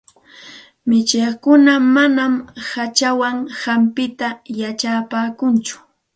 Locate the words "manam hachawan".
1.95-3.37